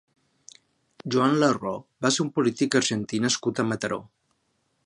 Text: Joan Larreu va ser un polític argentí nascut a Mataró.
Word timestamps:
Joan 1.15 1.35
Larreu 1.43 1.77
va 2.07 2.13
ser 2.17 2.25
un 2.25 2.33
polític 2.39 2.79
argentí 2.83 3.23
nascut 3.27 3.63
a 3.65 3.71
Mataró. 3.73 4.05